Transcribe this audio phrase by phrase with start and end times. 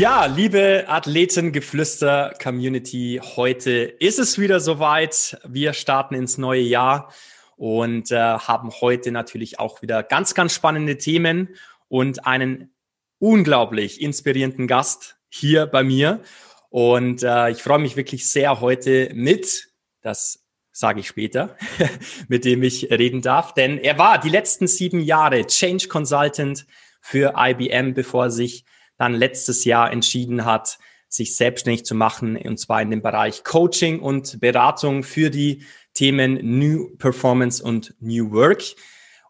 [0.00, 5.38] Ja, liebe Athletengeflüster-Community, heute ist es wieder soweit.
[5.46, 7.12] Wir starten ins neue Jahr
[7.58, 11.50] und äh, haben heute natürlich auch wieder ganz, ganz spannende Themen
[11.88, 12.72] und einen
[13.18, 16.22] unglaublich inspirierenden Gast hier bei mir.
[16.70, 19.68] Und äh, ich freue mich wirklich sehr heute mit,
[20.00, 21.58] das sage ich später,
[22.26, 26.64] mit dem ich reden darf, denn er war die letzten sieben Jahre Change Consultant
[27.02, 28.64] für IBM, bevor er sich
[29.00, 33.98] dann letztes Jahr entschieden hat, sich selbstständig zu machen, und zwar in dem Bereich Coaching
[33.98, 38.62] und Beratung für die Themen New Performance und New Work.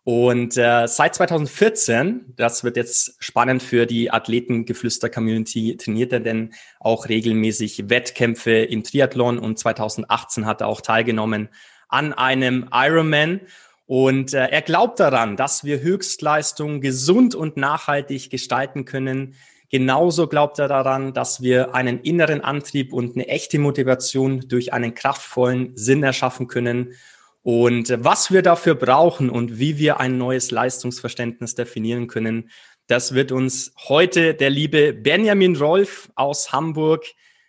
[0.03, 7.09] Und äh, seit 2014, das wird jetzt spannend für die Athletengeflüster-Community, trainiert er denn auch
[7.09, 11.49] regelmäßig Wettkämpfe im Triathlon und 2018 hat er auch teilgenommen
[11.89, 13.41] an einem Ironman.
[13.87, 19.35] Und äh, er glaubt daran, dass wir Höchstleistung gesund und nachhaltig gestalten können,
[19.71, 24.95] Genauso glaubt er daran, dass wir einen inneren Antrieb und eine echte Motivation durch einen
[24.95, 26.95] kraftvollen Sinn erschaffen können.
[27.43, 32.51] Und was wir dafür brauchen und wie wir ein neues Leistungsverständnis definieren können,
[32.89, 37.05] das wird uns heute der liebe Benjamin Rolf aus Hamburg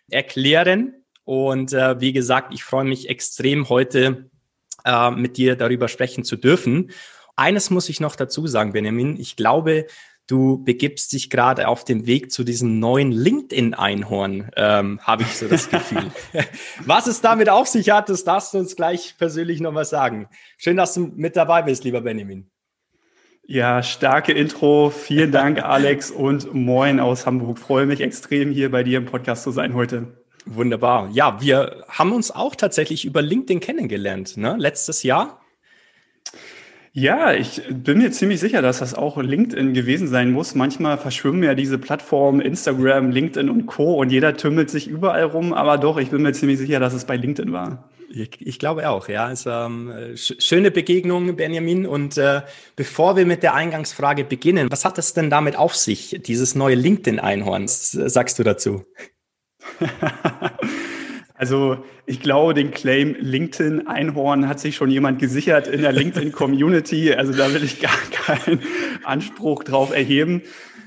[0.08, 0.94] erklären.
[1.24, 4.30] Und äh, wie gesagt, ich freue mich extrem heute
[4.84, 6.92] äh, mit dir darüber sprechen zu dürfen.
[7.34, 9.18] Eines muss ich noch dazu sagen, Benjamin.
[9.18, 9.86] Ich glaube,
[10.32, 15.46] du begibst dich gerade auf dem Weg zu diesem neuen LinkedIn-Einhorn, ähm, habe ich so
[15.46, 16.10] das Gefühl.
[16.86, 20.28] was es damit auf sich hat, das darfst du uns gleich persönlich nochmal sagen.
[20.56, 22.50] Schön, dass du mit dabei bist, lieber Benjamin.
[23.44, 24.88] Ja, starke Intro.
[24.88, 27.58] Vielen Dank, Alex, und moin aus Hamburg.
[27.58, 30.16] Freue mich extrem, hier bei dir im Podcast zu sein heute.
[30.46, 31.10] Wunderbar.
[31.12, 34.56] Ja, wir haben uns auch tatsächlich über LinkedIn kennengelernt, ne?
[34.58, 35.40] Letztes Jahr.
[36.94, 40.54] Ja, ich bin mir ziemlich sicher, dass das auch LinkedIn gewesen sein muss.
[40.54, 43.94] Manchmal verschwimmen ja diese Plattformen Instagram, LinkedIn und Co.
[43.94, 47.06] und jeder tümmelt sich überall rum, aber doch, ich bin mir ziemlich sicher, dass es
[47.06, 47.88] bei LinkedIn war.
[48.10, 49.32] Ich, ich glaube auch, ja.
[49.32, 51.86] Es, ähm, sch schöne Begegnung, Benjamin.
[51.86, 52.42] Und äh,
[52.76, 56.74] bevor wir mit der Eingangsfrage beginnen, was hat es denn damit auf sich, dieses neue
[56.74, 57.64] LinkedIn-Einhorn?
[57.64, 58.84] Was sagst du dazu?
[61.42, 66.30] Also ich glaube, den Claim LinkedIn Einhorn hat sich schon jemand gesichert in der LinkedIn
[66.30, 67.12] Community.
[67.12, 68.60] Also da will ich gar keinen
[69.02, 70.42] Anspruch drauf erheben.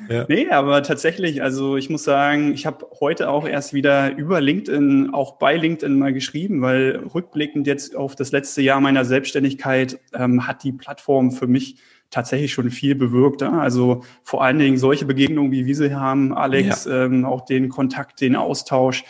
[0.09, 0.23] Ja.
[0.29, 5.09] Nee, aber tatsächlich, also ich muss sagen, ich habe heute auch erst wieder über LinkedIn,
[5.13, 10.47] auch bei LinkedIn mal geschrieben, weil rückblickend jetzt auf das letzte Jahr meiner Selbstständigkeit ähm,
[10.47, 11.79] hat die Plattform für mich
[12.11, 13.43] tatsächlich schon viel bewirkt.
[13.43, 17.07] Also vor allen Dingen solche Begegnungen, wie wir sie haben, Alex, ja.
[17.07, 19.03] ähm, auch den Kontakt, den Austausch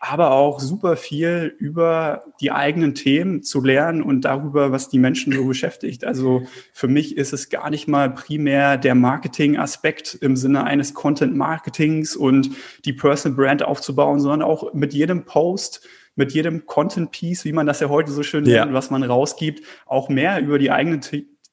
[0.00, 5.34] aber auch super viel über die eigenen Themen zu lernen und darüber, was die Menschen
[5.34, 6.04] so beschäftigt.
[6.04, 12.16] Also für mich ist es gar nicht mal primär der Marketing-Aspekt im Sinne eines Content-Marketings
[12.16, 12.50] und
[12.86, 17.66] die Personal Brand aufzubauen, sondern auch mit jedem Post mit jedem Content Piece, wie man
[17.66, 21.00] das ja heute so schön nennt, was man rausgibt, auch mehr über die eigenen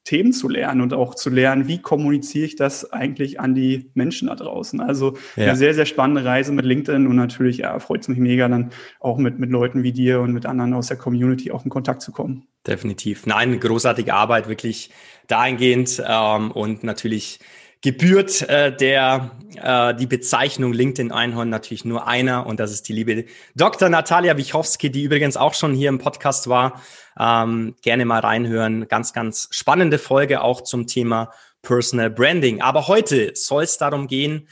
[0.07, 4.29] Themen zu lernen und auch zu lernen, wie kommuniziere ich das eigentlich an die Menschen
[4.29, 4.79] da draußen.
[4.79, 5.47] Also ja.
[5.47, 8.69] eine sehr, sehr spannende Reise mit LinkedIn und natürlich ja, freut es mich mega, dann
[9.01, 12.01] auch mit, mit Leuten wie dir und mit anderen aus der Community auch in Kontakt
[12.01, 12.47] zu kommen.
[12.65, 13.25] Definitiv.
[13.25, 14.91] Nein, großartige Arbeit, wirklich
[15.27, 17.39] dahingehend ähm, und natürlich
[17.81, 22.93] gebührt äh, der äh, die Bezeichnung LinkedIn Einhorn natürlich nur einer und das ist die
[22.93, 23.25] liebe
[23.55, 23.89] Dr.
[23.89, 26.81] Natalia Wichowski, die übrigens auch schon hier im Podcast war.
[27.19, 28.87] Ähm, gerne mal reinhören.
[28.87, 31.31] Ganz, ganz spannende Folge auch zum Thema
[31.61, 32.61] Personal Branding.
[32.61, 34.47] Aber heute soll es darum gehen,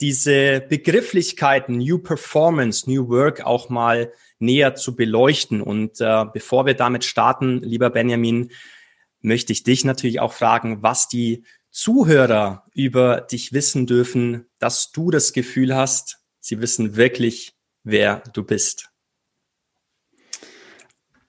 [0.00, 5.60] diese Begrifflichkeiten New Performance, New Work auch mal näher zu beleuchten.
[5.60, 8.50] Und äh, bevor wir damit starten, lieber Benjamin,
[9.20, 15.10] möchte ich dich natürlich auch fragen, was die Zuhörer über dich wissen dürfen, dass du
[15.10, 18.90] das Gefühl hast, sie wissen wirklich, wer du bist?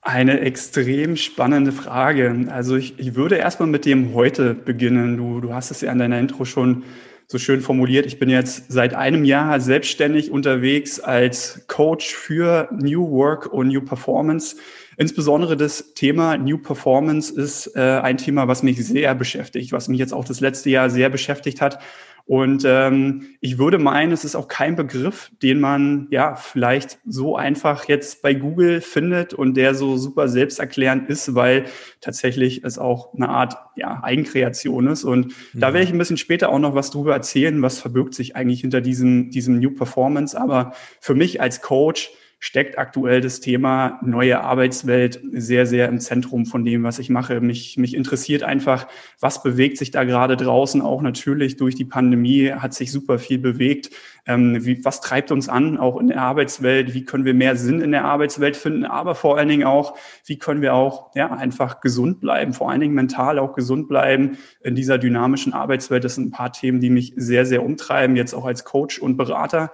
[0.01, 2.47] Eine extrem spannende Frage.
[2.49, 5.17] Also ich, ich würde erstmal mit dem heute beginnen.
[5.17, 6.83] Du, du hast es ja in deiner Intro schon
[7.31, 8.05] so schön formuliert.
[8.05, 13.79] Ich bin jetzt seit einem Jahr selbstständig unterwegs als Coach für New Work und New
[13.79, 14.57] Performance.
[14.97, 19.97] Insbesondere das Thema New Performance ist äh, ein Thema, was mich sehr beschäftigt, was mich
[19.97, 21.79] jetzt auch das letzte Jahr sehr beschäftigt hat
[22.25, 27.35] und ähm, ich würde meinen, es ist auch kein Begriff, den man ja vielleicht so
[27.35, 31.65] einfach jetzt bei Google findet und der so super selbsterklärend ist, weil
[31.99, 35.03] tatsächlich es auch eine Art ja, Eigenkreation ist.
[35.03, 35.59] Und mhm.
[35.59, 38.61] da werde ich ein bisschen später auch noch was drüber erzählen, was verbirgt sich eigentlich
[38.61, 40.39] hinter diesem, diesem New Performance.
[40.39, 42.11] Aber für mich als Coach
[42.43, 47.39] steckt aktuell das Thema neue Arbeitswelt sehr, sehr im Zentrum von dem, was ich mache.
[47.39, 48.87] Mich, mich interessiert einfach,
[49.19, 50.81] was bewegt sich da gerade draußen.
[50.81, 53.91] Auch natürlich durch die Pandemie hat sich super viel bewegt.
[54.25, 56.95] Ähm, wie, was treibt uns an, auch in der Arbeitswelt?
[56.95, 58.85] Wie können wir mehr Sinn in der Arbeitswelt finden?
[58.85, 59.95] Aber vor allen Dingen auch,
[60.25, 64.39] wie können wir auch ja, einfach gesund bleiben, vor allen Dingen mental auch gesund bleiben
[64.63, 66.03] in dieser dynamischen Arbeitswelt?
[66.03, 69.15] Das sind ein paar Themen, die mich sehr, sehr umtreiben, jetzt auch als Coach und
[69.15, 69.71] Berater.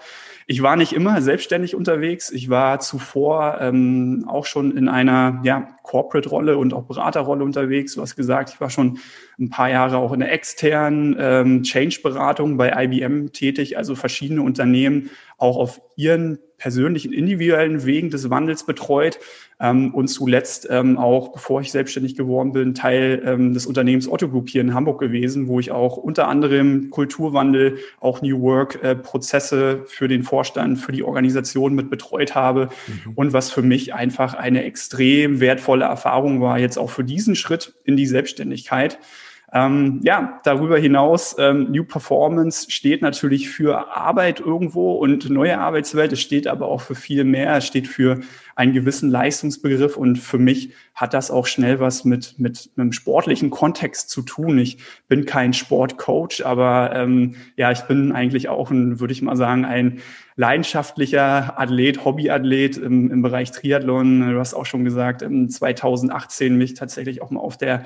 [0.50, 2.32] Ich war nicht immer selbstständig unterwegs.
[2.32, 7.96] Ich war zuvor ähm, auch schon in einer ja, Corporate-Rolle und auch Beraterrolle unterwegs.
[7.96, 9.00] Du hast gesagt, ich war schon
[9.40, 15.10] ein paar Jahre auch in der externen ähm, Change-Beratung bei IBM tätig, also verschiedene Unternehmen
[15.38, 19.20] auch auf ihren persönlichen, individuellen Wegen des Wandels betreut
[19.60, 24.30] ähm, und zuletzt ähm, auch, bevor ich selbstständig geworden bin, Teil ähm, des Unternehmens Otto
[24.30, 28.96] Group hier in Hamburg gewesen, wo ich auch unter anderem Kulturwandel, auch New Work äh,
[28.96, 33.14] Prozesse für den Vorstand, für die Organisation mit betreut habe mhm.
[33.16, 37.74] und was für mich einfach eine extrem wertvolle Erfahrung war, jetzt auch für diesen Schritt
[37.84, 39.00] in die Selbstständigkeit.
[39.54, 46.12] Ähm, ja, darüber hinaus, ähm, New Performance steht natürlich für Arbeit irgendwo und neue Arbeitswelt.
[46.12, 47.56] Es steht aber auch für viel mehr.
[47.56, 48.20] Es steht für
[48.58, 53.50] einen gewissen Leistungsbegriff und für mich hat das auch schnell was mit, mit einem sportlichen
[53.50, 54.58] Kontext zu tun.
[54.58, 59.38] Ich bin kein Sportcoach, aber ähm, ja, ich bin eigentlich auch ein, würde ich mal
[59.38, 60.00] sagen, ein
[60.38, 64.32] leidenschaftlicher Athlet, Hobbyathlet im, im Bereich Triathlon.
[64.32, 67.86] Du hast auch schon gesagt, 2018 mich tatsächlich auch mal auf der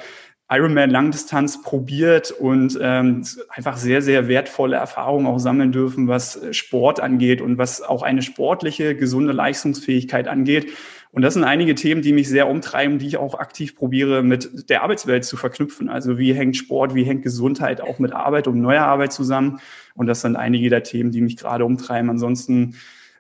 [0.54, 7.00] Ironman Langdistanz probiert und ähm, einfach sehr, sehr wertvolle Erfahrungen auch sammeln dürfen, was Sport
[7.00, 10.74] angeht und was auch eine sportliche, gesunde Leistungsfähigkeit angeht.
[11.14, 14.70] Und das sind einige Themen, die mich sehr umtreiben, die ich auch aktiv probiere, mit
[14.70, 15.88] der Arbeitswelt zu verknüpfen.
[15.88, 19.60] Also wie hängt Sport, wie hängt Gesundheit auch mit Arbeit und neuer Arbeit zusammen?
[19.96, 22.10] Und das sind einige der Themen, die mich gerade umtreiben.
[22.10, 22.76] Ansonsten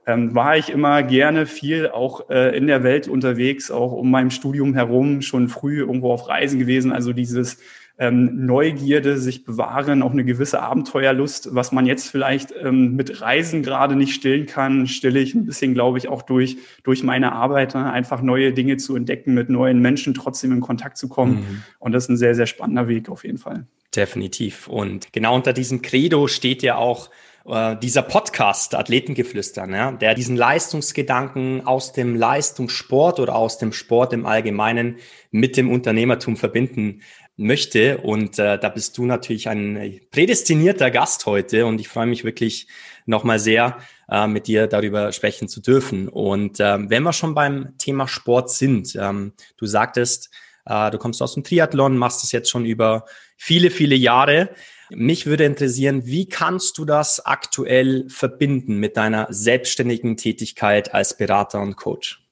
[0.07, 4.31] ähm, war ich immer gerne viel auch äh, in der Welt unterwegs, auch um meinem
[4.31, 6.92] Studium herum, schon früh irgendwo auf Reisen gewesen.
[6.92, 7.59] Also dieses
[8.01, 13.62] ähm, Neugierde, sich bewahren, auch eine gewisse Abenteuerlust, was man jetzt vielleicht ähm, mit Reisen
[13.62, 17.75] gerade nicht stillen kann, stille ich ein bisschen, glaube ich, auch durch, durch meine Arbeit,
[17.75, 17.92] ne?
[17.92, 21.36] einfach neue Dinge zu entdecken, mit neuen Menschen trotzdem in Kontakt zu kommen.
[21.36, 21.63] Mhm.
[21.77, 23.68] Und das ist ein sehr, sehr spannender Weg auf jeden Fall.
[23.95, 24.68] Definitiv.
[24.68, 27.12] Und genau unter diesem Credo steht ja auch
[27.45, 34.13] äh, dieser Podcast Athletengeflüster, ja, der diesen Leistungsgedanken aus dem Leistungssport oder aus dem Sport
[34.13, 34.97] im Allgemeinen
[35.31, 37.01] mit dem Unternehmertum verbinden
[37.38, 37.97] möchte.
[37.97, 42.67] Und äh, da bist du natürlich ein prädestinierter Gast heute und ich freue mich wirklich
[43.05, 43.77] nochmal sehr,
[44.09, 46.07] äh, mit dir darüber sprechen zu dürfen.
[46.07, 50.29] Und äh, wenn wir schon beim Thema Sport sind, ähm, du sagtest,
[50.65, 53.05] äh, du kommst aus dem Triathlon, machst es jetzt schon über
[53.38, 54.50] viele, viele Jahre.
[54.93, 61.62] Mich würde interessieren, wie kannst du das aktuell verbinden mit deiner selbstständigen Tätigkeit als Berater
[61.62, 62.27] und Coach?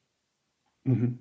[0.84, 1.20] Mhm.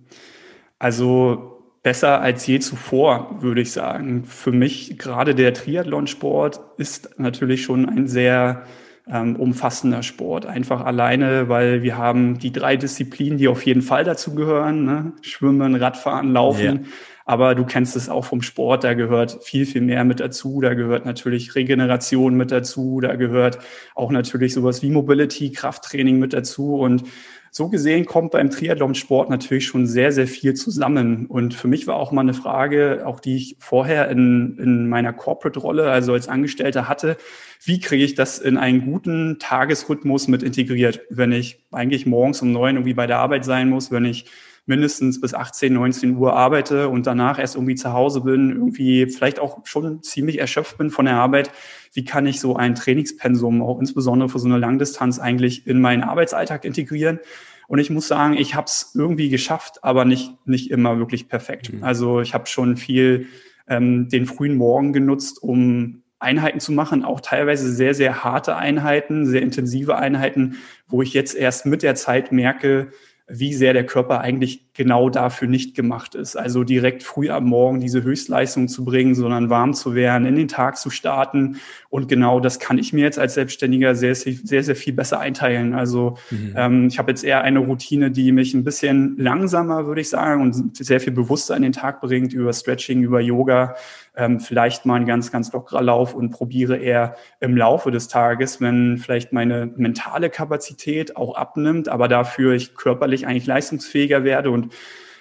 [0.78, 4.25] Also besser als je zuvor, würde ich sagen.
[4.25, 8.64] Für mich gerade der Triathlonsport ist natürlich schon ein sehr
[9.11, 10.47] ähm, umfassender Sport.
[10.47, 14.85] Einfach alleine, weil wir haben die drei Disziplinen, die auf jeden Fall dazu gehören.
[14.85, 15.12] Ne?
[15.23, 16.85] Schwimmen, Radfahren, Laufen.
[16.85, 16.90] Ja.
[17.28, 20.62] Aber du kennst es auch vom Sport, da gehört viel, viel mehr mit dazu.
[20.62, 23.02] Da gehört natürlich Regeneration mit dazu.
[23.02, 23.58] Da gehört
[23.94, 26.76] auch natürlich sowas wie Mobility, Krafttraining mit dazu.
[26.76, 27.02] Und
[27.50, 31.26] so gesehen kommt beim Triathlon-Sport natürlich schon sehr, sehr viel zusammen.
[31.26, 35.12] Und für mich war auch mal eine Frage, auch die ich vorher in, in meiner
[35.12, 37.18] Corporate-Rolle, also als Angestellter hatte,
[37.62, 42.52] wie kriege ich das in einen guten Tagesrhythmus mit integriert, wenn ich eigentlich morgens um
[42.52, 44.25] neun irgendwie bei der Arbeit sein muss, wenn ich
[44.69, 49.41] mindestens bis 18, 19 Uhr arbeite und danach erst irgendwie zu Hause bin, irgendwie vielleicht
[49.41, 51.51] auch schon ziemlich erschöpft bin von der Arbeit.
[51.95, 56.03] Wie kann ich so ein Trainingspensum, auch insbesondere für so eine Langdistanz, eigentlich in meinen
[56.03, 57.19] Arbeitsalltag integrieren?
[57.67, 61.73] Und ich muss sagen, ich habe es irgendwie geschafft, aber nicht, nicht immer wirklich perfekt.
[61.73, 61.83] Mhm.
[61.83, 63.27] Also ich habe schon viel
[63.69, 69.27] ähm, den frühen Morgen genutzt, um Einheiten zu machen, auch teilweise sehr, sehr harte Einheiten,
[69.27, 70.57] sehr intensive Einheiten,
[70.89, 72.89] wo ich jetzt erst mit der Zeit merke,
[73.30, 76.37] wie sehr der Körper eigentlich genau dafür nicht gemacht ist.
[76.37, 80.49] Also direkt früh am Morgen diese Höchstleistung zu bringen, sondern warm zu werden, in den
[80.49, 81.58] Tag zu starten.
[81.90, 85.75] Und genau das kann ich mir jetzt als Selbstständiger sehr, sehr, sehr viel besser einteilen.
[85.75, 86.54] Also mhm.
[86.56, 90.40] ähm, ich habe jetzt eher eine Routine, die mich ein bisschen langsamer, würde ich sagen,
[90.40, 93.75] und sehr viel bewusster in den Tag bringt über Stretching, über Yoga,
[94.19, 98.61] ähm, vielleicht mal ein ganz, ganz lockerer Lauf und probiere eher im Laufe des Tages,
[98.61, 104.75] wenn vielleicht meine mentale Kapazität auch abnimmt, aber dafür ich körperlich eigentlich leistungsfähiger werde und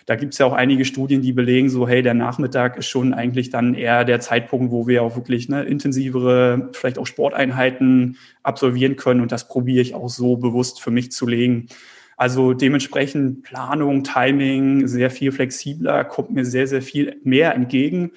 [0.07, 3.13] da gibt es ja auch einige Studien, die belegen, so hey, der Nachmittag ist schon
[3.13, 8.95] eigentlich dann eher der Zeitpunkt, wo wir auch wirklich ne, intensivere, vielleicht auch Sporteinheiten absolvieren
[8.95, 9.19] können.
[9.19, 11.67] Und das probiere ich auch so bewusst für mich zu legen.
[12.15, 18.11] Also dementsprechend Planung, Timing, sehr viel flexibler, kommt mir sehr, sehr viel mehr entgegen.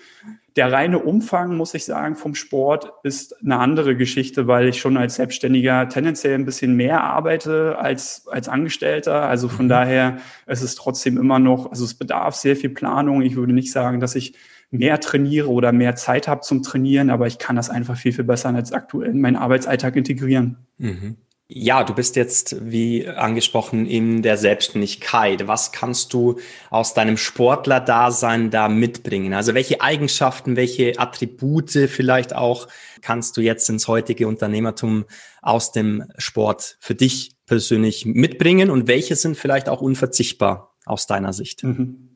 [0.57, 4.97] Der reine Umfang, muss ich sagen, vom Sport ist eine andere Geschichte, weil ich schon
[4.97, 9.23] als Selbstständiger tendenziell ein bisschen mehr arbeite als als Angestellter.
[9.29, 9.71] Also von mhm.
[9.71, 13.23] daher es ist es trotzdem immer noch, also es bedarf sehr viel Planung.
[13.23, 14.35] Ich würde nicht sagen, dass ich
[14.71, 18.25] mehr trainiere oder mehr Zeit habe zum Trainieren, aber ich kann das einfach viel, viel
[18.25, 20.59] besser als aktuell in meinen Arbeitsalltag integrieren.
[20.79, 21.17] Mhm.
[21.53, 25.49] Ja, du bist jetzt, wie angesprochen, in der Selbstständigkeit.
[25.49, 26.39] Was kannst du
[26.71, 29.35] aus deinem Sportler-Dasein da mitbringen?
[29.35, 32.69] Also welche Eigenschaften, welche Attribute vielleicht auch
[33.03, 35.07] kannst du jetzt ins heutige Unternehmertum
[35.43, 41.33] aus dem Sport für dich persönlich mitbringen und welche sind vielleicht auch unverzichtbar aus deiner
[41.33, 41.65] Sicht?
[41.65, 42.11] Mhm.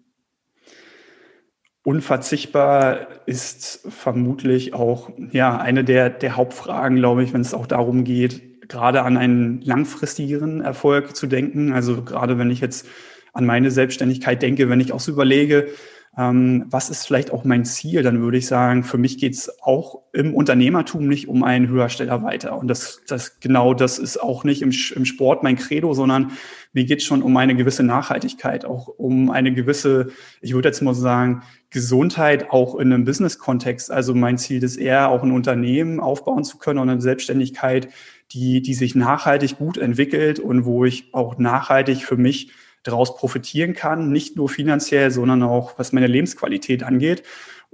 [1.83, 8.05] Unverzichtbar ist vermutlich auch ja eine der, der Hauptfragen, glaube ich, wenn es auch darum
[8.05, 11.73] geht, gerade an einen langfristigeren Erfolg zu denken.
[11.73, 12.87] Also gerade wenn ich jetzt
[13.33, 15.69] an meine Selbstständigkeit denke, wenn ich auch so überlege,
[16.17, 19.51] ähm, was ist vielleicht auch mein Ziel, dann würde ich sagen, für mich geht es
[19.63, 22.57] auch im Unternehmertum nicht um einen Höhersteller weiter.
[22.57, 26.33] Und das, das genau das ist auch nicht im, im Sport mein Credo, sondern
[26.73, 30.09] mir geht es schon um eine gewisse Nachhaltigkeit, auch um eine gewisse,
[30.41, 33.91] ich würde jetzt mal sagen, Gesundheit auch in einem Business-Kontext.
[33.91, 37.89] Also mein Ziel ist eher, auch ein Unternehmen aufbauen zu können und eine Selbstständigkeit,
[38.33, 42.51] die, die sich nachhaltig gut entwickelt und wo ich auch nachhaltig für mich
[42.83, 47.23] daraus profitieren kann, nicht nur finanziell, sondern auch was meine Lebensqualität angeht.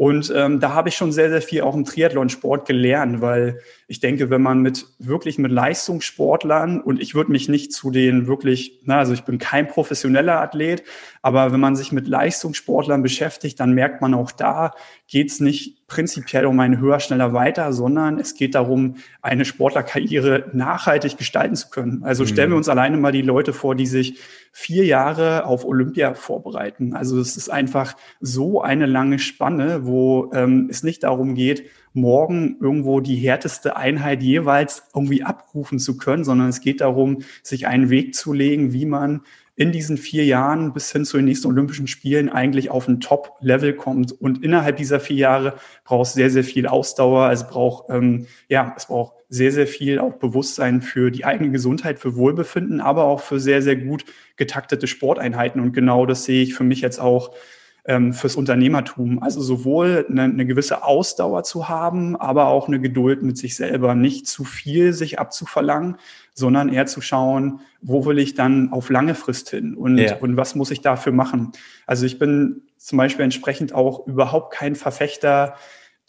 [0.01, 4.01] Und ähm, da habe ich schon sehr, sehr viel auch im Triathlonsport gelernt, weil ich
[4.01, 8.81] denke, wenn man mit wirklich mit Leistungssportlern und ich würde mich nicht zu den wirklich,
[8.85, 10.85] na, also ich bin kein professioneller Athlet,
[11.21, 14.73] aber wenn man sich mit Leistungssportlern beschäftigt, dann merkt man auch da,
[15.07, 20.49] geht es nicht prinzipiell um ein höher, schneller, weiter, sondern es geht darum, eine Sportlerkarriere
[20.53, 22.05] nachhaltig gestalten zu können.
[22.05, 22.59] Also stellen wir mhm.
[22.59, 24.21] uns alleine mal die Leute vor, die sich
[24.53, 26.95] vier Jahre auf Olympia vorbereiten.
[26.95, 29.90] Also es ist einfach so eine lange Spanne, wo
[30.33, 36.25] ähm, es nicht darum geht, morgen irgendwo die härteste Einheit jeweils irgendwie abrufen zu können,
[36.25, 39.23] sondern es geht darum, sich einen Weg zu legen, wie man
[39.61, 43.75] in diesen vier Jahren bis hin zu den nächsten Olympischen Spielen eigentlich auf ein Top-Level
[43.75, 44.11] kommt.
[44.13, 45.55] Und innerhalb dieser vier Jahre
[45.85, 47.31] braucht es sehr, sehr viel Ausdauer.
[47.31, 51.99] Es braucht, ähm, ja, es braucht sehr, sehr viel auch Bewusstsein für die eigene Gesundheit,
[51.99, 54.07] für Wohlbefinden, aber auch für sehr, sehr gut
[54.37, 55.61] getaktete Sporteinheiten.
[55.61, 57.35] Und genau das sehe ich für mich jetzt auch
[57.85, 59.23] ähm, fürs Unternehmertum.
[59.23, 63.95] Also sowohl eine, eine, gewisse Ausdauer zu haben, aber auch eine Geduld mit sich selber,
[63.95, 65.97] nicht zu viel sich abzuverlangen,
[66.35, 70.17] sondern eher zu schauen, wo will ich dann auf lange Frist hin und, ja.
[70.17, 71.53] und was muss ich dafür machen.
[71.87, 75.55] Also ich bin zum Beispiel entsprechend auch überhaupt kein Verfechter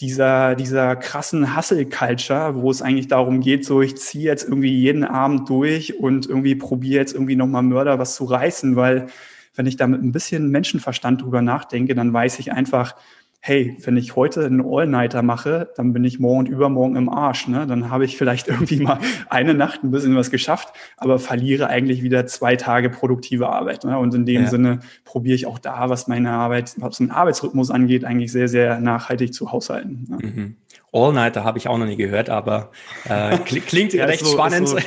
[0.01, 5.03] dieser, dieser krassen Hustle-Culture, wo es eigentlich darum geht, so ich ziehe jetzt irgendwie jeden
[5.03, 9.07] Abend durch und irgendwie probiere jetzt irgendwie nochmal Mörder was zu reißen, weil
[9.53, 12.95] wenn ich da mit ein bisschen Menschenverstand drüber nachdenke, dann weiß ich einfach,
[13.43, 17.47] hey, wenn ich heute einen All-Nighter mache, dann bin ich morgen und übermorgen im Arsch.
[17.47, 17.65] Ne?
[17.65, 22.03] Dann habe ich vielleicht irgendwie mal eine Nacht ein bisschen was geschafft, aber verliere eigentlich
[22.03, 23.83] wieder zwei Tage produktive Arbeit.
[23.83, 23.97] Ne?
[23.97, 24.47] Und in dem ja.
[24.47, 28.79] Sinne probiere ich auch da, was meine Arbeit, was den Arbeitsrhythmus angeht, eigentlich sehr, sehr
[28.79, 30.05] nachhaltig zu haushalten.
[30.07, 30.17] Ne?
[30.21, 30.55] Mhm.
[30.93, 32.71] All-Nighter habe ich auch noch nie gehört, aber
[33.07, 34.67] äh, klingt ja, recht so, spannend.
[34.67, 34.77] So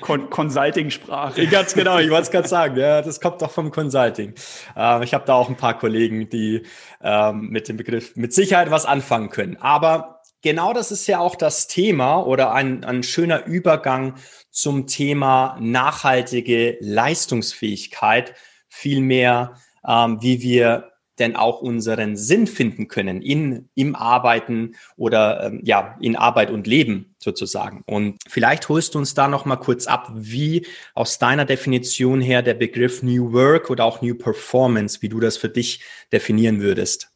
[0.00, 1.46] Con Consulting-Sprache.
[1.50, 2.76] Ganz genau, ich wollte es gerade sagen.
[2.78, 4.34] Ja, das kommt doch vom Consulting.
[4.76, 6.62] Äh, ich habe da auch ein paar Kollegen, die
[7.02, 9.58] äh, mit dem Begriff mit Sicherheit was anfangen können.
[9.60, 14.14] Aber genau das ist ja auch das Thema oder ein, ein schöner Übergang
[14.50, 18.34] zum Thema nachhaltige Leistungsfähigkeit.
[18.68, 19.54] Vielmehr,
[19.86, 25.96] ähm, wie wir denn auch unseren Sinn finden können in, im Arbeiten oder ähm, ja,
[26.00, 27.82] in Arbeit und Leben sozusagen.
[27.86, 32.42] Und vielleicht holst du uns da noch mal kurz ab, wie aus deiner Definition her
[32.42, 35.80] der Begriff New Work oder auch New Performance, wie du das für dich
[36.12, 37.10] definieren würdest.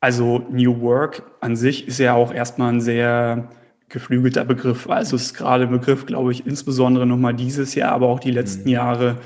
[0.00, 3.50] Also New Work an sich ist ja auch erstmal ein sehr
[3.90, 4.88] geflügelter Begriff.
[4.88, 8.30] Also es ist gerade ein Begriff, glaube ich, insbesondere nochmal dieses Jahr, aber auch die
[8.30, 8.74] letzten mhm.
[8.74, 9.18] Jahre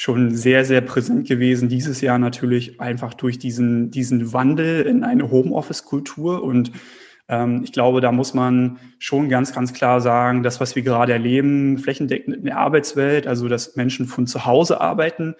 [0.00, 1.68] schon sehr, sehr präsent gewesen.
[1.68, 6.44] Dieses Jahr natürlich einfach durch diesen, diesen Wandel in eine Homeoffice-Kultur.
[6.44, 6.70] Und
[7.28, 11.12] ähm, ich glaube, da muss man schon ganz, ganz klar sagen, das, was wir gerade
[11.12, 15.34] erleben, flächendeckend in der Arbeitswelt, also dass Menschen von zu Hause arbeiten,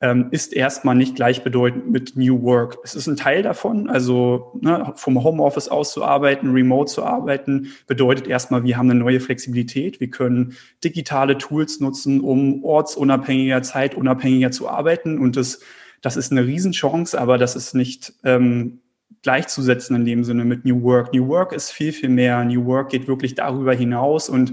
[0.00, 2.78] ähm, ist erstmal nicht gleichbedeutend mit New Work.
[2.84, 7.72] Es ist ein Teil davon, also ne, vom Homeoffice aus zu arbeiten, remote zu arbeiten,
[7.86, 9.98] bedeutet erstmal, wir haben eine neue Flexibilität.
[9.98, 15.18] Wir können digitale Tools nutzen, um ortsunabhängiger, zeitunabhängiger zu arbeiten.
[15.18, 15.60] Und das,
[16.00, 18.80] das ist eine Riesenchance, aber das ist nicht ähm,
[19.22, 21.12] gleichzusetzen in dem Sinne mit New Work.
[21.12, 22.44] New Work ist viel, viel mehr.
[22.44, 24.52] New Work geht wirklich darüber hinaus und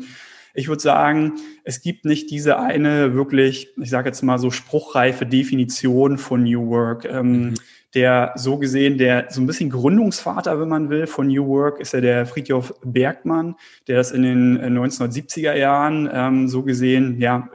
[0.56, 1.34] ich würde sagen,
[1.64, 6.68] es gibt nicht diese eine wirklich, ich sage jetzt mal so spruchreife Definition von New
[6.70, 7.06] Work.
[7.06, 7.54] Ähm, mhm.
[7.94, 11.94] Der so gesehen, der so ein bisschen Gründungsvater, wenn man will, von New Work ist
[11.94, 13.56] ja der Friedhof Bergmann,
[13.88, 17.50] der das in den 1970er äh, Jahren ähm, so gesehen ja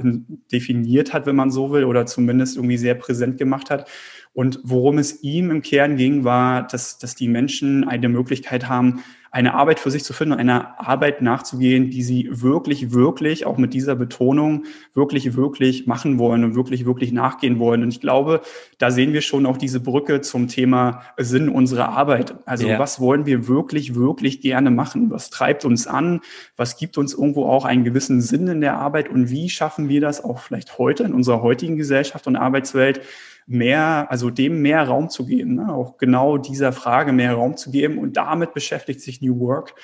[0.51, 3.87] definiert hat, wenn man so will, oder zumindest irgendwie sehr präsent gemacht hat.
[4.33, 9.03] Und worum es ihm im Kern ging, war, dass, dass die Menschen eine Möglichkeit haben,
[9.33, 13.75] eine Arbeit für sich zu finden, einer Arbeit nachzugehen, die sie wirklich, wirklich, auch mit
[13.75, 17.85] dieser Betonung, wirklich, wirklich machen wollen und wirklich, wirklich nachgehen wollen.
[17.85, 18.41] Und ich glaube,
[18.79, 22.35] da sehen wir schon auch diese Brücke zum Thema Sinn unserer Arbeit.
[22.45, 22.79] Also ja.
[22.81, 25.11] was wollen wir wirklich, wirklich gerne machen?
[25.11, 26.21] Was treibt uns an?
[26.57, 29.09] Was gibt uns irgendwo auch einen gewissen Sinn in der Arbeit?
[29.09, 33.01] Und wie schaffen wir das auch vielleicht heute in unserer heutigen Gesellschaft und Arbeitswelt?
[33.51, 35.73] Mehr, also dem mehr Raum zu geben, ne?
[35.75, 37.99] auch genau dieser Frage mehr Raum zu geben.
[37.99, 39.75] Und damit beschäftigt sich New Work.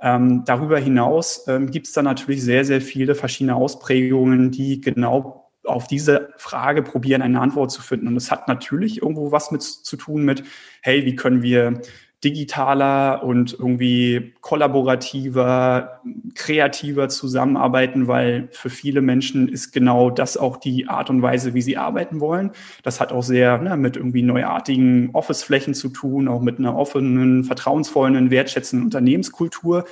[0.00, 5.50] Ähm, darüber hinaus ähm, gibt es dann natürlich sehr, sehr viele verschiedene Ausprägungen, die genau
[5.64, 8.08] auf diese Frage probieren, eine Antwort zu finden.
[8.08, 10.42] Und es hat natürlich irgendwo was mit zu tun mit,
[10.80, 11.82] hey, wie können wir
[12.22, 16.02] digitaler und irgendwie kollaborativer,
[16.34, 21.62] kreativer zusammenarbeiten, weil für viele Menschen ist genau das auch die Art und Weise, wie
[21.62, 22.50] sie arbeiten wollen.
[22.82, 27.44] Das hat auch sehr ne, mit irgendwie neuartigen Office-Flächen zu tun, auch mit einer offenen,
[27.44, 29.86] vertrauensvollen, wertschätzenden Unternehmenskultur,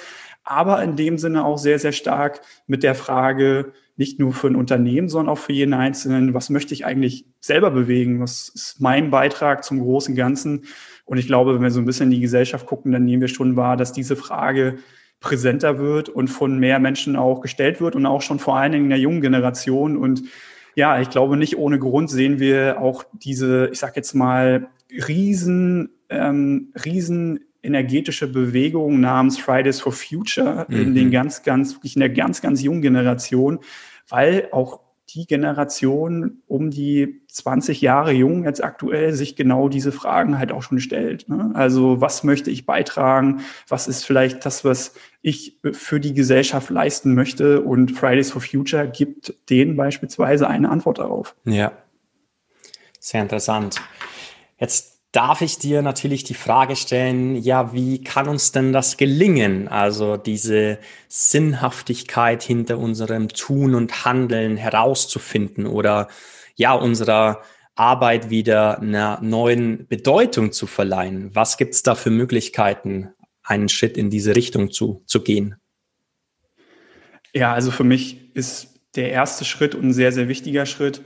[0.44, 4.57] aber in dem Sinne auch sehr, sehr stark mit der Frage, nicht nur für ein
[4.57, 8.20] Unternehmen, sondern auch für jeden Einzelnen, was möchte ich eigentlich selber bewegen?
[8.20, 10.64] Was ist mein Beitrag zum großen Ganzen?
[11.09, 13.29] Und ich glaube, wenn wir so ein bisschen in die Gesellschaft gucken, dann nehmen wir
[13.29, 14.77] schon wahr, dass diese Frage
[15.21, 18.85] präsenter wird und von mehr Menschen auch gestellt wird und auch schon vor allen Dingen
[18.85, 19.97] in der jungen Generation.
[19.97, 20.25] Und
[20.75, 24.68] ja, ich glaube, nicht ohne Grund sehen wir auch diese, ich sag jetzt mal,
[25.09, 30.77] riesen, ähm, riesen energetische Bewegung namens Fridays for Future mhm.
[30.77, 33.61] in den ganz, ganz, wirklich in der ganz, ganz jungen Generation,
[34.09, 40.38] weil auch die Generation um die 20 Jahre jung jetzt aktuell sich genau diese Fragen
[40.38, 41.29] halt auch schon stellt.
[41.29, 41.51] Ne?
[41.55, 43.40] Also was möchte ich beitragen?
[43.68, 47.62] Was ist vielleicht das, was ich für die Gesellschaft leisten möchte?
[47.62, 51.35] Und Fridays for Future gibt denen beispielsweise eine Antwort darauf.
[51.44, 51.73] Ja,
[53.01, 53.81] sehr interessant.
[54.59, 59.68] Jetzt darf ich dir natürlich die Frage stellen, ja, wie kann uns denn das gelingen?
[59.68, 66.09] Also diese Sinnhaftigkeit hinter unserem Tun und Handeln herauszufinden oder
[66.57, 67.42] ja, unserer
[67.75, 71.35] Arbeit wieder einer neuen Bedeutung zu verleihen.
[71.35, 73.11] Was gibt es da für Möglichkeiten,
[73.42, 75.55] einen Schritt in diese Richtung zu, zu gehen?
[77.33, 81.03] Ja, also für mich ist der erste Schritt und ein sehr, sehr wichtiger Schritt,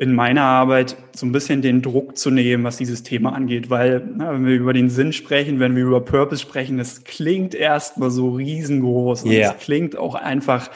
[0.00, 4.02] in meiner Arbeit so ein bisschen den Druck zu nehmen, was dieses Thema angeht, weil
[4.16, 8.10] na, wenn wir über den Sinn sprechen, wenn wir über Purpose sprechen, das klingt erstmal
[8.10, 9.52] so riesengroß und yeah.
[9.52, 10.70] es klingt auch einfach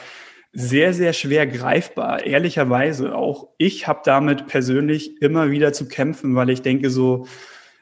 [0.53, 2.23] sehr, sehr schwer greifbar.
[2.23, 7.25] Ehrlicherweise auch ich habe damit persönlich immer wieder zu kämpfen, weil ich denke so,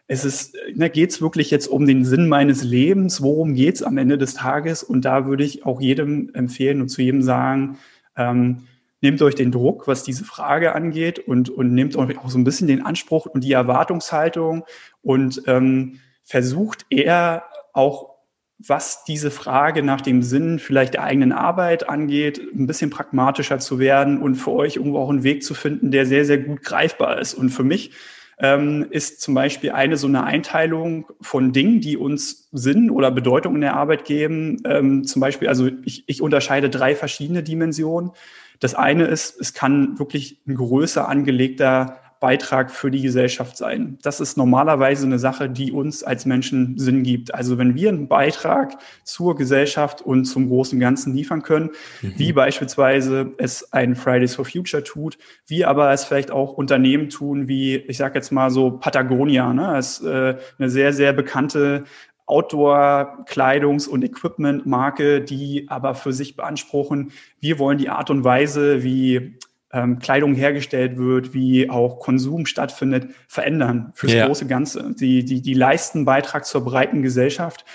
[0.08, 3.22] es ist, na, geht's wirklich jetzt um den Sinn meines Lebens?
[3.22, 4.82] Worum geht's am Ende des Tages?
[4.82, 7.80] Und da würde ich auch jedem empfehlen und zu jedem sagen,
[8.16, 8.60] ähm,
[9.04, 12.46] nehmt euch den Druck, was diese Frage angeht und, und nehmt euch auch so ein
[12.46, 14.64] bisschen den Anspruch und die Erwartungshaltung
[15.02, 18.14] und ähm, versucht eher auch,
[18.66, 23.78] was diese Frage nach dem Sinn vielleicht der eigenen Arbeit angeht, ein bisschen pragmatischer zu
[23.78, 27.20] werden und für euch irgendwo auch einen Weg zu finden, der sehr, sehr gut greifbar
[27.20, 27.34] ist.
[27.34, 27.92] Und für mich
[28.40, 33.56] ähm, ist zum Beispiel eine so eine Einteilung von Dingen, die uns Sinn oder Bedeutung
[33.56, 34.62] in der Arbeit geben.
[34.66, 38.12] Ähm, zum Beispiel, also ich, ich unterscheide drei verschiedene Dimensionen.
[38.64, 43.98] Das eine ist, es kann wirklich ein größer angelegter Beitrag für die Gesellschaft sein.
[44.02, 47.36] Das ist normalerweise eine Sache, die uns als Menschen Sinn gibt.
[47.36, 51.72] Also wenn wir einen Beitrag zur Gesellschaft und zum großen Ganzen liefern können,
[52.02, 52.14] mhm.
[52.16, 57.50] wie beispielsweise es ein Fridays for Future tut, wie aber es vielleicht auch Unternehmen tun,
[57.50, 59.74] wie ich sage jetzt mal so Patagonia, ne?
[59.76, 61.84] Das ist äh, eine sehr, sehr bekannte
[62.26, 69.38] Outdoor-Kleidungs- und Equipment-Marke, die aber für sich beanspruchen, wir wollen die Art und Weise, wie
[69.74, 74.28] ähm, Kleidung hergestellt wird, wie auch Konsum stattfindet, verändern fürs ja.
[74.28, 74.94] große Ganze.
[74.94, 77.66] Die, die, die leisten Beitrag zur breiten Gesellschaft.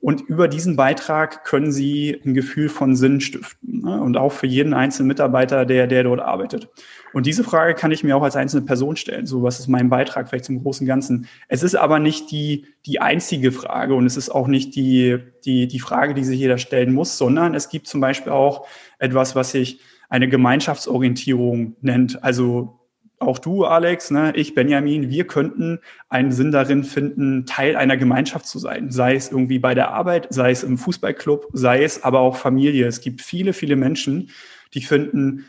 [0.00, 3.80] Und über diesen Beitrag können sie ein Gefühl von Sinn stiften.
[3.82, 4.00] Ne?
[4.00, 6.68] Und auch für jeden einzelnen Mitarbeiter, der, der dort arbeitet.
[7.12, 9.26] Und diese Frage kann ich mir auch als einzelne Person stellen.
[9.26, 11.26] So, was ist mein Beitrag vielleicht zum großen Ganzen?
[11.48, 15.66] Es ist aber nicht die, die einzige Frage und es ist auch nicht die, die,
[15.66, 18.68] die Frage, die sich jeder stellen muss, sondern es gibt zum Beispiel auch
[19.00, 22.22] etwas, was sich eine Gemeinschaftsorientierung nennt.
[22.22, 22.77] Also
[23.20, 28.46] auch du, Alex, ne, ich, Benjamin, wir könnten einen Sinn darin finden, Teil einer Gemeinschaft
[28.46, 28.90] zu sein.
[28.90, 32.86] Sei es irgendwie bei der Arbeit, sei es im Fußballclub, sei es aber auch Familie.
[32.86, 34.30] Es gibt viele, viele Menschen,
[34.74, 35.46] die finden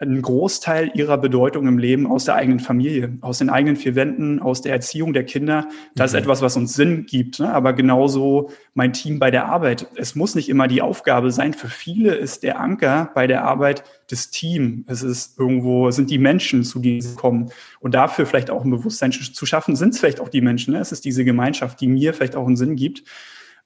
[0.00, 4.40] einen Großteil ihrer Bedeutung im Leben aus der eigenen Familie, aus den eigenen vier Wänden,
[4.40, 5.68] aus der Erziehung der Kinder.
[5.94, 6.16] Das mhm.
[6.16, 7.38] ist etwas, was uns Sinn gibt.
[7.38, 7.52] Ne?
[7.52, 9.86] Aber genauso mein Team bei der Arbeit.
[9.96, 11.52] Es muss nicht immer die Aufgabe sein.
[11.52, 14.84] Für viele ist der Anker bei der Arbeit das Team.
[14.88, 17.50] Es ist irgendwo, es sind die Menschen, zu denen sie kommen.
[17.80, 20.72] Und dafür vielleicht auch ein Bewusstsein zu schaffen, sind es vielleicht auch die Menschen.
[20.72, 20.80] Ne?
[20.80, 23.04] Es ist diese Gemeinschaft, die mir vielleicht auch einen Sinn gibt.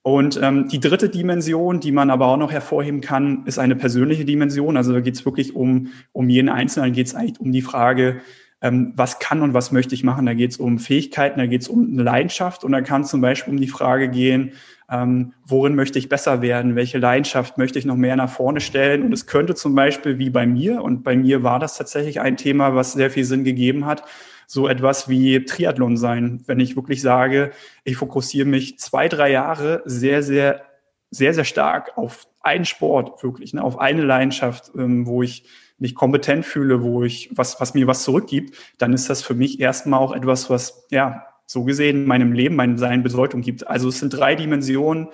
[0.07, 4.27] Und ähm, die dritte Dimension, die man aber auch noch hervorheben kann, ist eine persönliche
[4.27, 4.77] Dimension.
[4.77, 7.63] Also da geht es wirklich um, um jeden Einzelnen, da geht es eigentlich um die
[7.63, 8.21] Frage,
[8.61, 10.27] ähm, was kann und was möchte ich machen.
[10.27, 13.23] Da geht es um Fähigkeiten, da geht es um eine Leidenschaft und da kann zum
[13.23, 14.53] Beispiel um die Frage gehen,
[14.91, 19.05] ähm, worin möchte ich besser werden, welche Leidenschaft möchte ich noch mehr nach vorne stellen.
[19.05, 22.37] Und es könnte zum Beispiel wie bei mir, und bei mir war das tatsächlich ein
[22.37, 24.03] Thema, was sehr viel Sinn gegeben hat,
[24.47, 26.43] so etwas wie Triathlon sein.
[26.47, 27.53] Wenn ich wirklich sage,
[27.85, 30.63] ich fokussiere mich zwei, drei Jahre sehr, sehr,
[31.11, 35.45] sehr, sehr stark auf einen Sport, wirklich, ne, auf eine Leidenschaft, ähm, wo ich
[35.79, 39.61] mich kompetent fühle, wo ich was, was mir was zurückgibt, dann ist das für mich
[39.61, 43.67] erstmal auch etwas, was, ja, so gesehen meinem Leben, meinem Sein Bedeutung gibt.
[43.67, 45.09] Also es sind drei Dimensionen,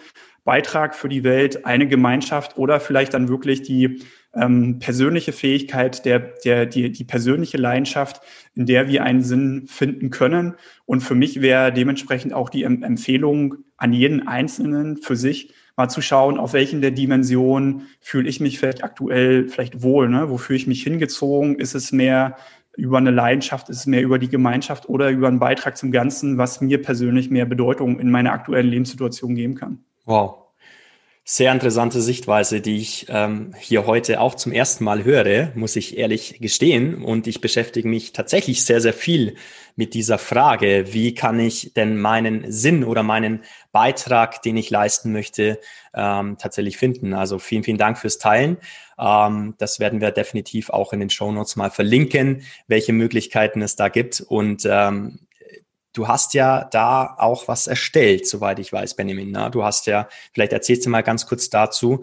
[0.45, 4.03] Beitrag für die Welt, eine Gemeinschaft oder vielleicht dann wirklich die
[4.35, 8.21] ähm, persönliche Fähigkeit, der, der, die, die persönliche Leidenschaft,
[8.55, 10.55] in der wir einen Sinn finden können.
[10.87, 16.03] Und für mich wäre dementsprechend auch die Empfehlung an jeden Einzelnen für sich, mal zu
[16.03, 20.29] schauen, auf welchen der Dimensionen fühle ich mich vielleicht aktuell vielleicht wohl, ne?
[20.29, 21.59] wo fühle ich mich hingezogen?
[21.59, 22.37] Ist es mehr
[22.77, 26.39] über eine Leidenschaft, ist es mehr über die Gemeinschaft oder über einen Beitrag zum Ganzen,
[26.39, 29.79] was mir persönlich mehr Bedeutung in meiner aktuellen Lebenssituation geben kann?
[30.05, 30.40] Wow,
[31.25, 35.97] sehr interessante Sichtweise, die ich ähm, hier heute auch zum ersten Mal höre, muss ich
[35.97, 37.05] ehrlich gestehen.
[37.05, 39.37] Und ich beschäftige mich tatsächlich sehr, sehr viel
[39.77, 45.13] mit dieser Frage, wie kann ich denn meinen Sinn oder meinen Beitrag, den ich leisten
[45.13, 45.61] möchte,
[45.95, 47.15] ähm, tatsächlich finden.
[47.15, 48.57] Also vielen, vielen Dank fürs Teilen.
[48.99, 53.77] Ähm, das werden wir definitiv auch in den Show Notes mal verlinken, welche Möglichkeiten es
[53.77, 54.21] da gibt.
[54.21, 55.21] Und ähm,
[56.01, 59.33] Du hast ja da auch was erstellt, soweit ich weiß, Benjamin.
[59.33, 59.51] Na?
[59.51, 62.01] Du hast ja, vielleicht erzählst du mal ganz kurz dazu.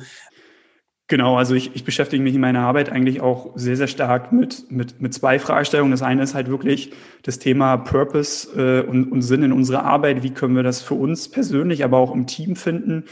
[1.08, 4.70] Genau, also ich, ich beschäftige mich in meiner Arbeit eigentlich auch sehr, sehr stark mit,
[4.70, 5.90] mit, mit zwei Fragestellungen.
[5.90, 10.22] Das eine ist halt wirklich das Thema Purpose äh, und, und Sinn in unserer Arbeit.
[10.22, 13.06] Wie können wir das für uns persönlich, aber auch im Team finden?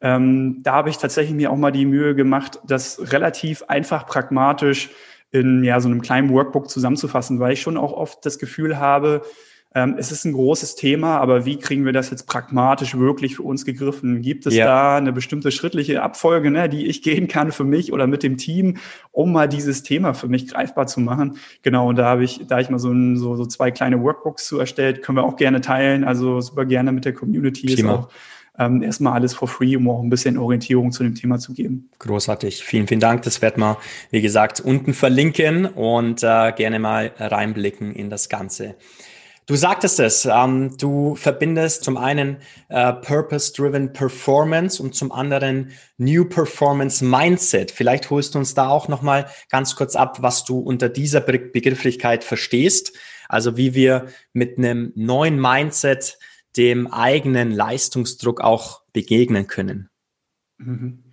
[0.00, 4.90] Ähm, da habe ich tatsächlich mir auch mal die Mühe gemacht, das relativ einfach pragmatisch
[5.30, 9.22] in ja, so einem kleinen Workbook zusammenzufassen, weil ich schon auch oft das Gefühl habe,
[9.76, 13.42] ähm, es ist ein großes Thema, aber wie kriegen wir das jetzt pragmatisch wirklich für
[13.42, 14.22] uns gegriffen?
[14.22, 14.66] Gibt es ja.
[14.66, 18.36] da eine bestimmte schrittliche Abfolge, ne, die ich gehen kann für mich oder mit dem
[18.36, 18.76] Team,
[19.10, 21.38] um mal dieses Thema für mich greifbar zu machen?
[21.62, 24.46] Genau, und da habe ich, da ich mal so, ein, so, so zwei kleine Workbooks
[24.46, 27.66] zu erstellt, können wir auch gerne teilen, also super gerne mit der Community.
[27.66, 28.08] Ist auch
[28.56, 31.90] ähm, erstmal alles for free, um auch ein bisschen Orientierung zu dem Thema zu geben.
[31.98, 32.62] Großartig.
[32.62, 33.22] Vielen, vielen Dank.
[33.22, 33.78] Das werden wir,
[34.10, 38.76] wie gesagt, unten verlinken und äh, gerne mal reinblicken in das Ganze.
[39.46, 42.38] Du sagtest es, ähm, du verbindest zum einen
[42.70, 47.70] äh, Purpose-Driven Performance und zum anderen New Performance Mindset.
[47.70, 51.38] Vielleicht holst du uns da auch nochmal ganz kurz ab, was du unter dieser Be
[51.38, 52.96] Begrifflichkeit verstehst.
[53.28, 56.18] Also wie wir mit einem neuen Mindset
[56.56, 59.90] dem eigenen Leistungsdruck auch begegnen können.
[60.56, 61.03] Mhm.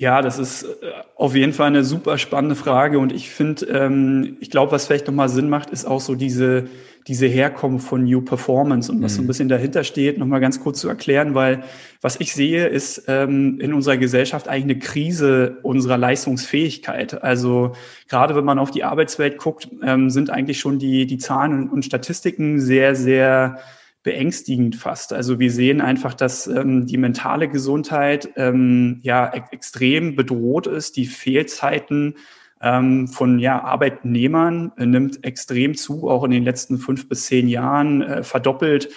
[0.00, 4.36] Ja, das ist äh, auf jeden Fall eine super spannende Frage und ich finde, ähm,
[4.40, 6.68] ich glaube, was vielleicht nochmal Sinn macht, ist auch so diese
[7.08, 9.16] diese Herkommen von New Performance und was mhm.
[9.16, 9.28] so ein mhm.
[9.28, 11.64] bisschen dahinter steht, nochmal ganz kurz zu erklären, weil
[12.02, 17.22] was ich sehe, ist ähm, in unserer Gesellschaft eigentlich eine Krise unserer Leistungsfähigkeit.
[17.22, 17.72] Also
[18.08, 21.68] gerade wenn man auf die Arbeitswelt guckt, ähm, sind eigentlich schon die, die Zahlen und,
[21.70, 23.58] und Statistiken sehr, sehr
[24.02, 25.12] beängstigend fast.
[25.12, 30.96] Also wir sehen einfach, dass ähm, die mentale Gesundheit ähm, ja e extrem bedroht ist,
[30.96, 32.14] die Fehlzeiten
[32.60, 37.48] ähm, von ja, Arbeitnehmern äh, nimmt extrem zu, auch in den letzten fünf bis zehn
[37.48, 38.88] Jahren äh, verdoppelt.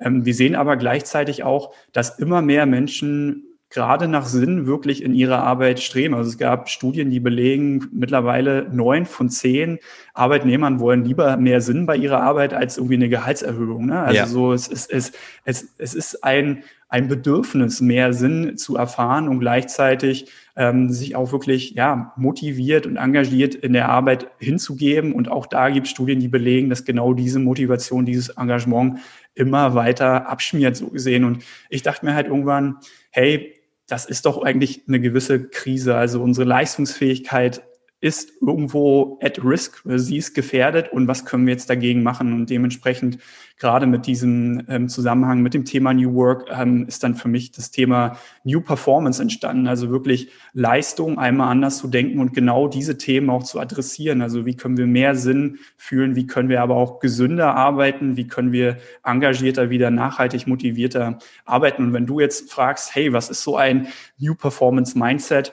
[0.00, 5.14] Ähm, wir sehen aber gleichzeitig auch, dass immer mehr Menschen gerade nach Sinn wirklich in
[5.14, 6.14] ihrer Arbeit streben.
[6.14, 9.78] Also es gab Studien, die belegen, mittlerweile neun von zehn
[10.14, 13.86] Arbeitnehmern wollen lieber mehr Sinn bei ihrer Arbeit als irgendwie eine Gehaltserhöhung.
[13.86, 14.00] Ne?
[14.00, 14.26] Also ja.
[14.26, 15.12] so, es ist, es,
[15.44, 21.30] es, es ist ein, ein Bedürfnis, mehr Sinn zu erfahren und gleichzeitig ähm, sich auch
[21.32, 25.12] wirklich ja, motiviert und engagiert in der Arbeit hinzugeben.
[25.12, 29.00] Und auch da gibt es Studien, die belegen, dass genau diese Motivation, dieses Engagement
[29.34, 31.24] immer weiter abschmiert, so gesehen.
[31.24, 32.78] Und ich dachte mir halt irgendwann,
[33.10, 33.54] hey,
[33.88, 35.96] das ist doch eigentlich eine gewisse Krise.
[35.96, 37.62] Also unsere Leistungsfähigkeit
[38.00, 42.32] ist irgendwo at risk, sie ist gefährdet und was können wir jetzt dagegen machen?
[42.32, 43.18] Und dementsprechend
[43.58, 47.50] gerade mit diesem ähm, Zusammenhang mit dem Thema New Work ähm, ist dann für mich
[47.50, 49.66] das Thema New Performance entstanden.
[49.66, 54.22] Also wirklich Leistung einmal anders zu denken und genau diese Themen auch zu adressieren.
[54.22, 56.14] Also wie können wir mehr Sinn fühlen?
[56.14, 58.16] Wie können wir aber auch gesünder arbeiten?
[58.16, 61.82] Wie können wir engagierter, wieder nachhaltig motivierter arbeiten?
[61.82, 65.52] Und wenn du jetzt fragst, hey, was ist so ein New Performance Mindset?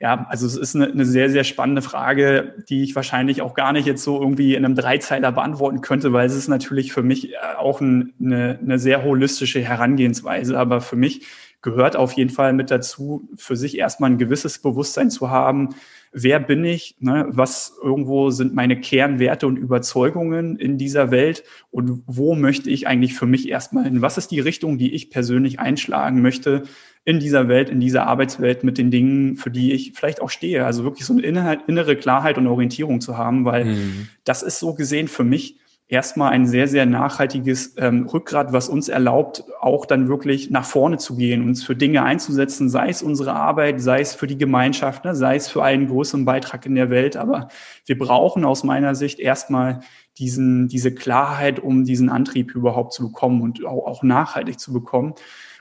[0.00, 3.72] Ja, also es ist eine, eine, sehr, sehr spannende Frage, die ich wahrscheinlich auch gar
[3.72, 7.32] nicht jetzt so irgendwie in einem Dreizeiler beantworten könnte, weil es ist natürlich für mich
[7.32, 10.58] äh, auch ein, eine, eine sehr holistische Herangehensweise.
[10.58, 11.26] Aber für mich
[11.62, 15.70] gehört auf jeden Fall mit dazu, für sich erstmal ein gewisses Bewusstsein zu haben,
[16.12, 17.26] wer bin ich, ne?
[17.28, 23.14] was irgendwo sind meine Kernwerte und Überzeugungen in dieser Welt und wo möchte ich eigentlich
[23.14, 24.00] für mich erstmal hin?
[24.00, 26.62] Was ist die Richtung, die ich persönlich einschlagen möchte
[27.04, 30.64] in dieser Welt, in dieser Arbeitswelt mit den Dingen, für die ich vielleicht auch stehe?
[30.64, 31.22] Also wirklich so eine
[31.66, 34.08] innere Klarheit und Orientierung zu haben, weil mhm.
[34.24, 38.88] das ist so gesehen für mich erstmal ein sehr, sehr nachhaltiges ähm, Rückgrat, was uns
[38.88, 43.34] erlaubt, auch dann wirklich nach vorne zu gehen, uns für Dinge einzusetzen, sei es unsere
[43.34, 46.88] Arbeit, sei es für die Gemeinschaft, ne, sei es für einen größeren Beitrag in der
[46.88, 47.16] Welt.
[47.16, 47.48] Aber
[47.84, 49.80] wir brauchen aus meiner Sicht erstmal
[50.16, 55.14] diesen, diese Klarheit, um diesen Antrieb überhaupt zu bekommen und auch, auch nachhaltig zu bekommen.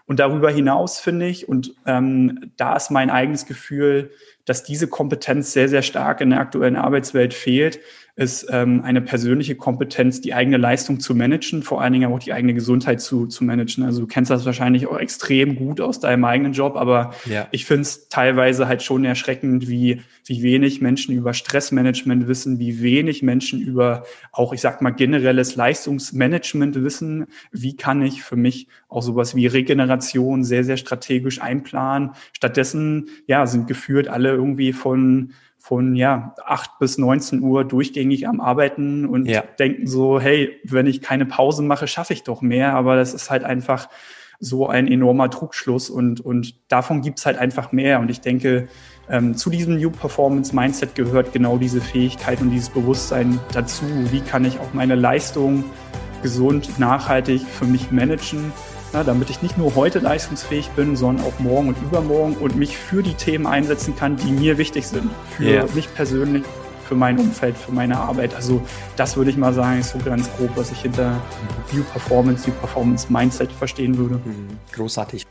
[0.05, 4.11] Und darüber hinaus finde ich, und ähm, da ist mein eigenes Gefühl,
[4.45, 7.79] dass diese Kompetenz sehr, sehr stark in der aktuellen Arbeitswelt fehlt,
[8.15, 12.31] ist ähm, eine persönliche Kompetenz, die eigene Leistung zu managen, vor allen Dingen auch die
[12.31, 13.83] eigene Gesundheit zu, zu managen.
[13.83, 17.47] Also du kennst das wahrscheinlich auch extrem gut aus deinem eigenen Job, aber ja.
[17.49, 22.83] ich finde es teilweise halt schon erschreckend, wie, wie wenig Menschen über Stressmanagement wissen, wie
[22.83, 27.25] wenig Menschen über auch, ich sag mal, generelles Leistungsmanagement wissen.
[27.51, 32.11] Wie kann ich für mich auch sowas wie Regeneration sehr, sehr strategisch einplanen?
[32.31, 38.41] Stattdessen, ja, sind geführt alle irgendwie von von ja, 8 bis 19 Uhr durchgängig am
[38.41, 39.45] Arbeiten und ja.
[39.57, 42.73] denken so, hey, wenn ich keine Pause mache, schaffe ich doch mehr.
[42.73, 43.87] Aber das ist halt einfach
[44.41, 48.01] so ein enormer Trugschluss und, und davon gibt's halt einfach mehr.
[48.01, 48.67] Und ich denke,
[49.09, 53.85] ähm, zu diesem New Performance Mindset gehört genau diese Fähigkeit und dieses Bewusstsein dazu.
[54.11, 55.63] Wie kann ich auch meine Leistung
[56.21, 58.51] gesund, nachhaltig für mich managen?
[58.93, 62.77] Ja, damit ich nicht nur heute leistungsfähig bin, sondern auch morgen und übermorgen und mich
[62.77, 65.09] für die Themen einsetzen kann, die mir wichtig sind.
[65.37, 65.65] Für yeah.
[65.73, 66.43] mich persönlich,
[66.87, 68.35] für mein Umfeld, für meine Arbeit.
[68.35, 68.61] Also
[68.95, 71.19] das würde ich mal sagen, ist so ganz grob, was ich hinter
[71.71, 74.15] New Performance, New Performance Mindset verstehen würde.
[74.15, 74.59] Mhm.
[74.71, 75.25] Großartig.